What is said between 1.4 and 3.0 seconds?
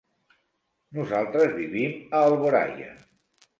vivim a Alboraia.